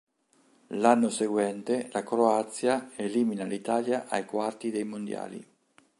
[0.69, 5.47] L’anno seguente la Croazia elimina l’Italia ai quarti dei mondiali.